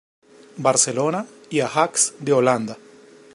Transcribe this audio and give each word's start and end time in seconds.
Barcelona 0.57 1.27
y 1.51 1.59
Ajax 1.59 2.15
de 2.17 2.33
Holanda. 2.33 2.75